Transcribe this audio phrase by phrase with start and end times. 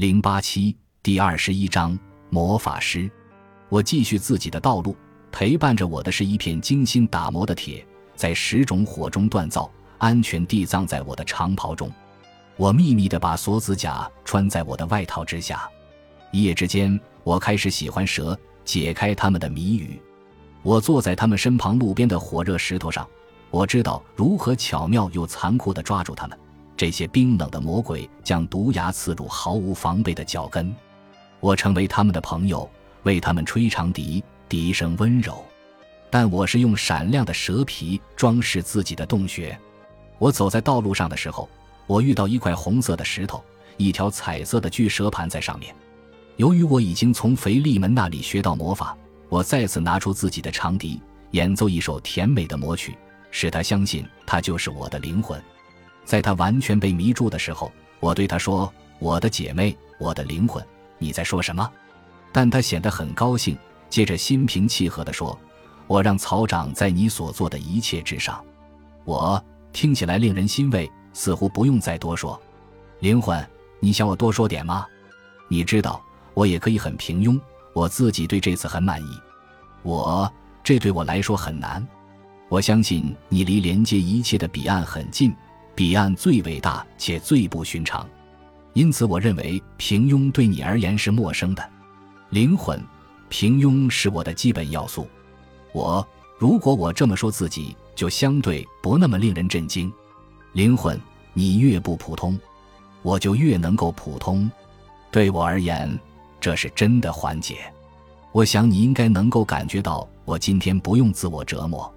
[0.00, 1.98] 零八七第二十一章
[2.30, 3.10] 魔法师。
[3.68, 4.96] 我继续自己的道路，
[5.30, 11.92] 陪伴着我的是一片精心打磨的铁，在十种火中锻造，安全地葬在我的长袍中。
[12.56, 15.68] 我秘密地把锁子甲穿在我的外套之下。
[16.30, 20.00] 一夜之间，我开始喜欢蛇，解开他们的谜语。
[20.62, 23.06] 我坐在他们身旁路边的火热石头上，
[23.50, 26.38] 我知道如何巧妙又残酷地抓住他们。
[26.80, 30.74] 这些冰冷的魔鬼将毒牙刺入毫无防备的脚跟，
[31.38, 32.66] 我成为他们的朋友，
[33.02, 35.44] 为他们吹长笛，笛声温柔，
[36.08, 39.54] 但我是用闪亮的蛇皮装饰自己的洞穴。
[40.16, 41.46] 我走在道路上的时候，
[41.86, 43.44] 我遇到一块红色的石头，
[43.76, 45.76] 一条彩色的巨蛇盘在上面。
[46.36, 48.96] 由于我已经从腓力门那里学到魔法，
[49.28, 50.98] 我再次拿出自己的长笛，
[51.32, 52.96] 演奏一首甜美的魔曲，
[53.30, 55.38] 使他相信他就是我的灵魂。
[56.10, 60.60] 在他完全被迷住的时候，我对他说：“我的姐妹，我的灵魂，
[60.98, 61.70] 你在说什么？”
[62.34, 63.56] 但他显得很高兴，
[63.88, 65.38] 接着心平气和地说
[65.86, 68.44] ：“我让草长在你所做的一切之上。”
[69.06, 69.40] 我
[69.72, 72.36] 听起来令人欣慰，似乎不用再多说。
[72.98, 74.84] 灵魂，你想我多说点吗？
[75.46, 76.02] 你知道，
[76.34, 77.40] 我也可以很平庸，
[77.72, 79.20] 我自己对这次很满意。
[79.84, 80.28] 我
[80.64, 81.86] 这对我来说很难。
[82.48, 85.32] 我相信你离连接一切的彼岸很近。
[85.80, 88.06] 彼岸最伟大且最不寻常，
[88.74, 91.70] 因此我认为平庸对你而言是陌生的。
[92.28, 92.78] 灵魂，
[93.30, 95.08] 平庸是我的基本要素。
[95.72, 96.06] 我，
[96.38, 99.90] 如果我这么说自己，就相对不那么令人震惊。
[100.52, 101.00] 灵魂，
[101.32, 102.38] 你越不普通，
[103.00, 104.50] 我就越能够普通。
[105.10, 105.98] 对我而言，
[106.38, 107.72] 这是真的缓解。
[108.32, 111.90] 我想你应该能够感觉到，我今天不用自我折磨。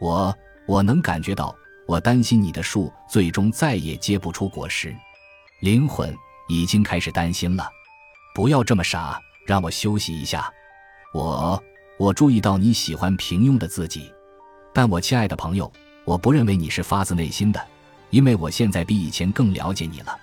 [0.00, 0.32] 我，
[0.68, 1.52] 我能感觉到。
[1.86, 4.94] 我担心你的树最终再也结不出果实，
[5.60, 6.12] 灵魂
[6.48, 7.70] 已经开始担心了。
[8.34, 10.52] 不要这么傻，让我休息一下。
[11.14, 11.62] 我
[11.98, 14.12] 我注意到你喜欢平庸的自己，
[14.74, 15.72] 但我亲爱的朋友，
[16.04, 17.64] 我不认为你是发自内心的，
[18.10, 20.18] 因为我现在比以前更了解你了。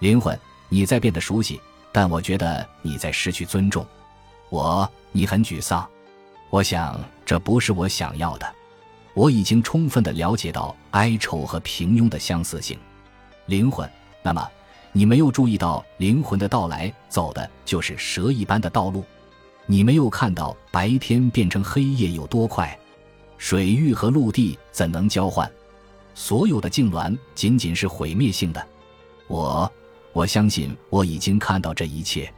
[0.00, 1.60] 灵魂，你在变得熟悉，
[1.92, 3.86] 但我觉得你在失去尊重。
[4.50, 5.88] 我，你很沮丧。
[6.50, 8.55] 我想这不是我想要的。
[9.16, 12.78] 我已经充分的了解到哀愁和平庸的相似性，
[13.46, 13.90] 灵魂。
[14.22, 14.46] 那么，
[14.92, 19.02] 你没有注意到灵魂的到来走的就是蛇一般的道路？
[19.64, 22.78] 你没有看到白天变成黑夜有多快？
[23.38, 25.50] 水域和陆地怎能交换？
[26.14, 28.62] 所有的痉挛仅仅是毁灭性的。
[29.28, 29.72] 我，
[30.12, 32.30] 我相信我已经看到这一切。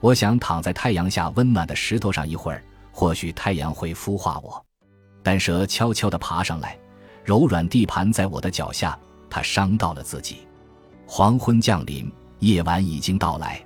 [0.00, 4.63] 我想躺在太阳下温暖的石头上一会儿，或许太阳会孵化我。
[5.24, 6.78] 但蛇悄悄地爬上来，
[7.24, 8.96] 柔软地盘在我的脚下。
[9.28, 10.46] 它伤到了自己。
[11.06, 12.08] 黄昏降临，
[12.38, 13.60] 夜晚已经到来。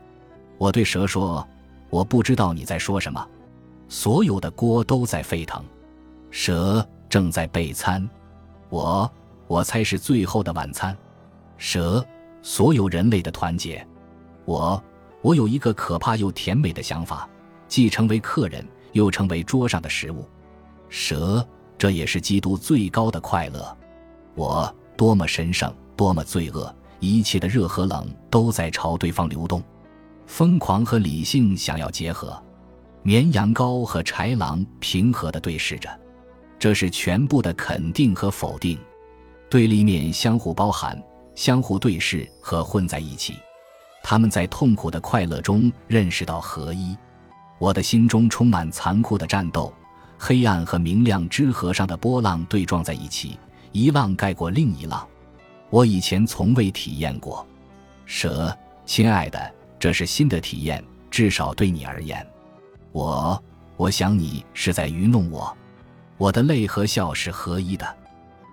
[0.57, 1.47] 我对蛇说
[1.91, 3.29] ：“我不知道你在说什么。”
[3.87, 5.63] 所有的锅都在沸腾，
[6.31, 8.09] 蛇正在备餐。
[8.71, 9.11] 我，
[9.47, 10.97] 我猜是最后的晚餐。
[11.59, 12.03] 蛇，
[12.41, 13.87] 所有人类的团结。
[14.47, 14.83] 我，
[15.21, 17.29] 我有一个可怕又甜美的想法，
[17.67, 20.27] 既成为客人，又成为桌上的食物。
[20.89, 23.77] 蛇，这也是基督最高的快乐。
[24.35, 29.63] 我多么神圣，多么罪恶，一切的热和冷都在朝对方流动。
[30.27, 32.41] 疯狂和理性想要结合，
[33.03, 35.89] 绵羊羔和豺狼平和地对视着，
[36.59, 38.79] 这是全部的肯定和否定，
[39.49, 41.03] 对立面相互包含，
[41.35, 43.37] 相互对视和混在一起。
[44.03, 46.97] 他们在痛苦的快乐中认识到合一。
[47.59, 49.73] 我的心中充满残酷的战斗。
[50.19, 53.39] 黑暗和明亮之河上的波浪对撞在一起，
[53.71, 55.07] 一浪盖过另一浪。
[55.71, 57.47] 我以前从未体验过。
[58.05, 62.27] 蛇，亲爱的，这是新的体验，至少对你而言。
[62.91, 63.41] 我，
[63.77, 65.57] 我想你是在愚弄我。
[66.17, 67.97] 我的泪和笑是合一的。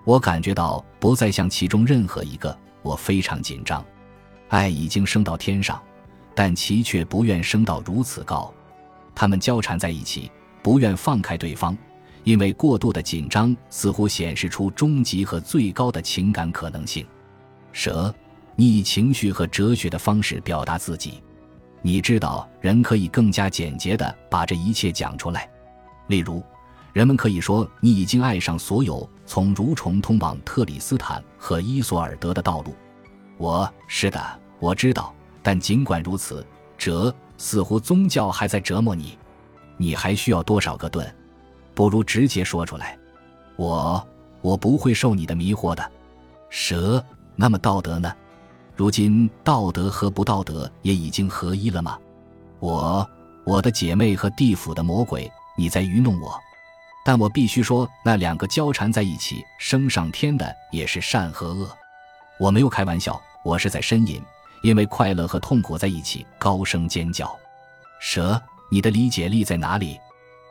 [0.04, 2.56] 我感觉到不再像其中任何一个。
[2.84, 3.84] 我非常紧张。
[4.50, 5.82] 爱已经升到天上，
[6.36, 8.54] 但其却不愿升到如此高。
[9.16, 10.32] 它们交缠在一起。
[10.66, 11.78] 不愿放开对方，
[12.24, 17.06] 因为过度的紧张似乎显示出终极和最高的情感可能性。
[17.72, 18.12] 蛇，
[18.56, 21.22] 你以情绪和哲学的方式表达自己。
[21.84, 25.48] 你知道，人可以更加简洁地把这一切讲出来。
[26.08, 26.44] 例如，
[26.94, 32.74] 人们可以说你已经爱上所有从蠕虫通往特里斯坦和伊索尔德的道路。
[33.38, 34.20] 我是的，
[34.60, 35.14] 我知道。
[35.44, 36.44] 但尽管如此，
[36.76, 39.16] 哲似乎宗教还在折磨你。
[39.78, 41.06] 你还需要多少个盾？
[41.74, 42.98] 不如直接说出来。
[43.56, 44.06] 我，
[44.42, 45.92] 我不会受你的迷惑的。
[46.50, 47.04] 蛇，
[47.36, 48.14] 那么道德呢？
[48.76, 51.98] 如今道德和不道德也已经合一了吗？
[52.60, 53.10] 我，
[53.46, 56.40] 我的姐妹和地府的魔鬼，你在愚弄我。
[57.06, 61.70] 但我必须说，那两个交缠在一起升上天的，也是善和恶。
[62.40, 64.22] 我没有开玩笑，我是在呻吟，
[64.62, 67.34] 因为快乐和痛苦在一起高声尖叫。
[68.02, 68.42] 蛇，
[68.76, 69.98] 你的理解力在哪里？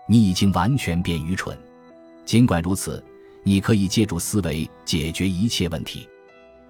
[0.08, 1.54] 你已经完全变愚蠢。
[2.24, 3.04] 尽管如此，
[3.42, 6.08] 你可以借助思维解决一切问题。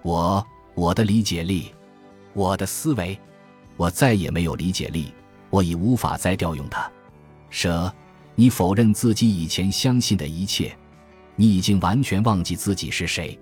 [0.01, 1.71] 我，我的理解力，
[2.33, 3.17] 我的思维，
[3.77, 5.13] 我再也没有理解力，
[5.49, 6.91] 我已无法再调用它。
[7.49, 7.89] 蛇，
[8.35, 10.77] 你否认自己以前相信的一切，
[11.37, 13.39] 你已经完全忘记自己是谁，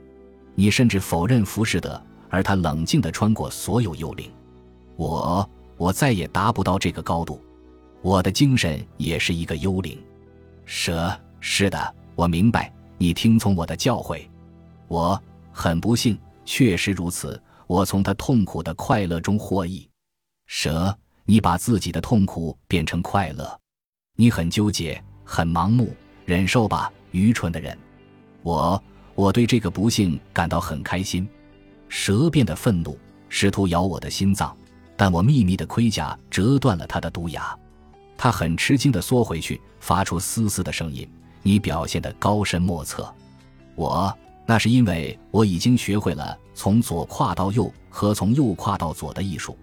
[0.54, 2.00] 你甚至否认浮士德，
[2.30, 4.32] 而他冷静地穿过所有幽灵。
[4.98, 7.42] 我，我再也达不到这个高度，
[8.04, 9.98] 我的精神也是一个幽灵。
[10.66, 11.96] 蛇，是的。
[12.16, 14.28] 我明白，你听从我的教诲。
[14.90, 15.20] 我
[15.52, 17.42] 很不幸，确实如此。
[17.66, 19.90] 我从他痛苦的快乐中获益。
[20.48, 23.58] 蛇，你把自己的痛苦变成快乐，
[24.18, 25.96] 你很纠结，很盲目，
[26.26, 27.76] 忍受吧，愚蠢的人。
[28.44, 28.84] 我，
[29.16, 31.28] 我对这个不幸感到很开心。
[31.88, 34.56] 蛇变得愤怒，试图咬我的心脏，
[34.98, 37.58] 但我秘密的盔甲折断了它的毒牙。
[38.18, 41.10] 他很吃惊地缩回去，发出嘶嘶的声音。
[41.42, 43.14] 你表现得高深莫测，
[43.76, 44.16] 我
[44.46, 49.58] 那是因为我已经学会了从左跨到右和从右跨到左的艺术，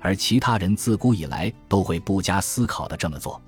[0.00, 3.40] 而其他人自古以来都会不加思考的这么做。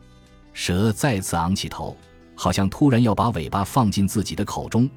[0.52, 1.96] 蛇再次昂起头，
[2.36, 4.88] 好像突然要把尾巴放进自己的口中，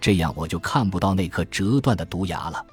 [0.00, 2.64] 这样我就看不到那颗折断的毒牙了。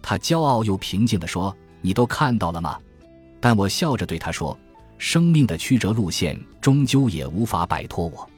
[0.00, 2.78] 他骄傲又平静地说：“你都看到了吗？”
[3.40, 4.56] 但我笑着对他说
[4.98, 8.28] ：“生命的曲折路线终究也无法摆脱我。”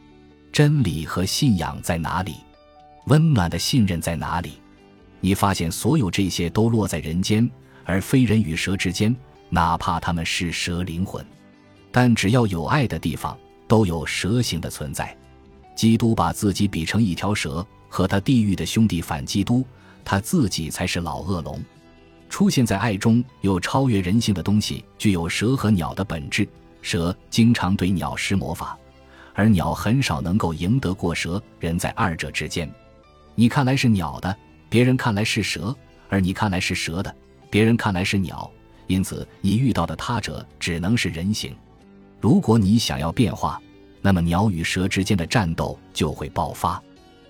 [0.52, 2.34] 真理和信仰在哪里？
[3.06, 4.52] 温暖的信任在哪里？
[5.20, 7.48] 你发现所有这些都落在人间，
[7.84, 9.14] 而非人与蛇之间，
[9.48, 11.24] 哪怕他们是蛇灵魂。
[11.92, 15.16] 但只要有爱的地方，都有蛇形的存在。
[15.76, 19.64] 基督把自己比成一条蛇，和他地狱的兄弟反基督，
[20.04, 21.62] 他自己才是老恶龙。
[22.30, 26.48] 出现在爱中有超越人性的东西，具有蛇和鸟的本质。
[26.80, 28.78] 蛇经常对鸟施魔法。
[29.34, 32.70] 而鸟很少能够赢得过蛇，人在二者之间。
[33.34, 34.34] 你看来是鸟的，
[34.68, 35.74] 别人看来是蛇；
[36.08, 37.14] 而你看来是蛇的，
[37.50, 38.50] 别人看来是鸟。
[38.86, 41.54] 因此，你遇到的他者只能是人形。
[42.20, 43.60] 如果你想要变化，
[44.02, 46.82] 那么鸟与蛇之间的战斗就会爆发。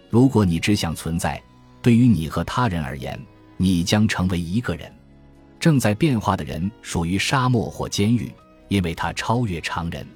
[0.08, 1.40] 如果你只想存在，
[1.82, 3.18] 对于你和他人而言，
[3.62, 4.90] 你将成为一个人。
[5.58, 8.32] 正在变化的人属于沙漠或监狱，
[8.68, 10.06] 因为他超越常人。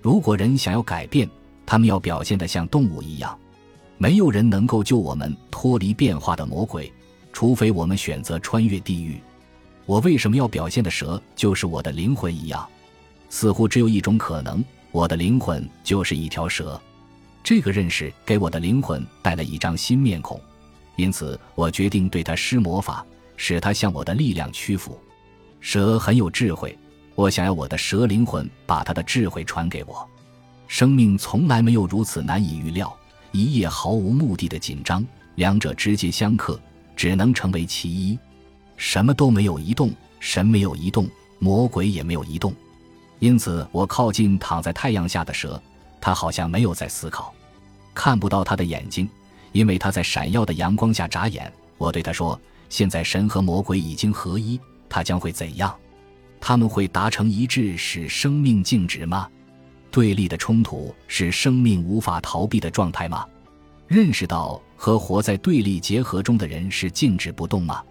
[0.00, 1.28] 如果人想要改变，
[1.66, 3.36] 他们要表现得像动物一样。
[3.98, 6.92] 没有人能够救我们脱离变化的魔鬼，
[7.32, 9.20] 除非我们选择穿越地狱。
[9.84, 12.64] 我为什么要表现的蛇就是我的灵魂一样？
[13.28, 16.80] 似乎只有一种可能：我的灵魂就是一条蛇。
[17.42, 20.40] 这个认识给我的灵魂带来一张新面孔，
[20.96, 23.04] 因此我决定对它施魔法，
[23.36, 24.98] 使它向我的力量屈服。
[25.60, 26.76] 蛇很有智慧。
[27.14, 30.06] 我想要我的蛇灵魂把他的智慧传给我。
[30.68, 32.94] 生命从来没有如此难以预料，
[33.32, 35.02] 一夜毫无目的的紧张，
[35.36, 36.60] 两者直接相克，
[36.94, 38.18] 只能成为其一。
[38.76, 39.90] 什么都没有移动，
[40.20, 41.08] 神没有移动，
[41.38, 42.54] 魔鬼也没有移动。
[43.18, 45.58] 因此，我靠近躺在太阳下的蛇，
[45.98, 47.32] 他好像没有在思考，
[47.94, 49.08] 看不到他的眼睛，
[49.52, 51.52] 因为他在闪耀的阳光下眨眼。
[51.78, 55.74] 我对他说：“现在神和魔鬼已经合一，他将会怎样？”
[56.40, 59.28] 他们会达成一致，使生命静止吗？
[59.90, 63.26] 对立的冲突是生命无法逃避的状态吗？
[63.88, 67.82] 认识到和活在对立结合中的人是静止不动吗？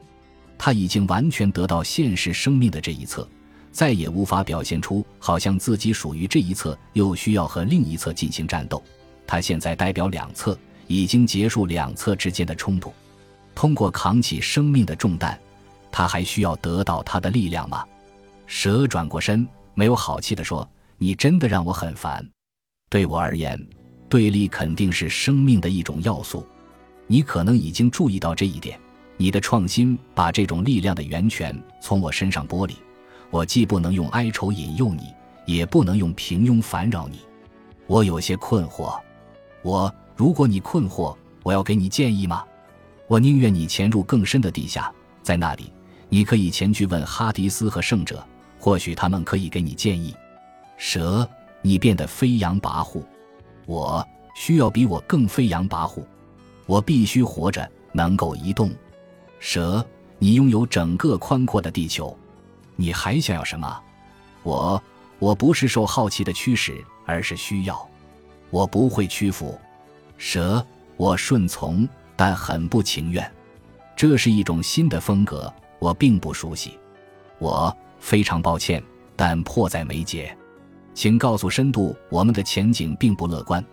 [0.58, 3.28] 他已经完全得到现实生命的这一侧，
[3.72, 8.82] 再也无法表现出好像自己属于这一侧，又需要和另一侧进行战斗。
[9.28, 12.94] 他现在代表两侧，已经结束两侧之间的冲突。
[13.54, 15.40] 通过扛起生命的重担，
[15.92, 17.86] 他还需要得到他的力量吗？
[18.48, 22.28] 蛇转过身，没有好气地说：“你真的让我很烦。
[22.90, 23.60] 对我而言，
[24.10, 26.46] 对立肯定是生命的一种要素。
[27.08, 28.80] 你可能已经注意到这一点。
[29.18, 32.76] 你的创新把这种力量的源泉从我身上剥离。
[33.32, 35.04] 我既不能用哀愁引诱你，
[35.46, 37.20] 也不能用平庸烦扰你。
[37.88, 39.00] 我有些困惑。
[39.64, 42.44] 我，如果你困惑，我要给你建议吗？
[43.08, 44.92] 我宁愿你潜入更深的地下，
[45.22, 45.72] 在那里，
[46.10, 48.26] 你可以前去问哈迪斯和圣者。”
[48.58, 50.16] 或许他们可以给你建议。
[50.76, 51.30] 蛇，
[51.62, 53.04] 你变得飞扬跋扈，
[53.68, 54.04] 我
[54.36, 56.04] 需要比我更飞扬跋扈。
[56.66, 58.72] 我必须活着，能够移动。
[59.40, 59.86] 蛇，
[60.18, 62.18] 你拥有整个宽阔的地球，
[62.76, 63.80] 你还想要什么？
[64.42, 64.82] 我，
[65.20, 67.88] 我不是受好奇的驱使，而是需要。
[68.50, 69.56] 我不会屈服。
[70.18, 70.66] 蛇，
[70.98, 73.30] 我顺从，但很不情愿。
[73.96, 76.78] 这是一种新的风格，我并不熟悉。
[77.40, 78.82] 我非常抱歉，
[79.16, 80.36] 但迫在眉睫。
[80.94, 83.64] 请告诉深度，我们的前景并不乐观，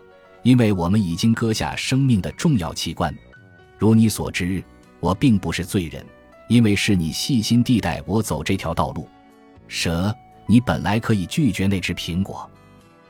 [0.42, 3.14] 因为我们已经割下生命的重要器官。
[3.78, 4.62] 如你所知，
[5.00, 6.04] 我并不是罪人，
[6.49, 9.08] 因为是你细心地带我走这条道路。
[9.68, 10.14] 蛇，
[10.46, 12.49] 你本来可以拒绝那只苹果。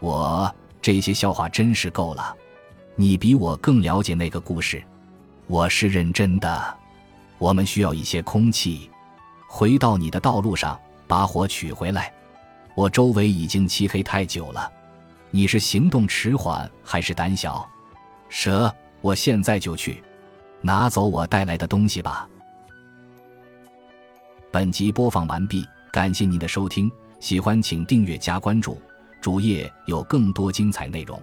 [0.01, 2.37] 我这些笑话真是够了。
[2.97, 4.83] 你比我更了解那个故事。
[5.47, 6.77] 我是认真的。
[7.39, 8.91] 我们需要一些空气。
[9.49, 12.13] 回到你的道路上，把火取回来。
[12.75, 14.71] 我周围已经漆黑太久了，
[15.31, 17.69] 你是行动迟缓还是胆小？
[18.31, 20.03] 蛇，我现在就去，
[20.63, 22.27] 拿走我带来的东西吧。
[24.51, 28.81] 本集播放完毕，感谢您的收听，喜欢请订阅加关注，
[29.21, 31.21] 主页有更多精彩内容。